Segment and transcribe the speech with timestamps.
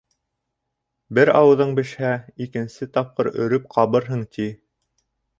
[1.17, 2.13] Бер ауыҙың бешһә,
[2.45, 4.49] икенсе тапҡыр өрөп ҡабырһың, ти.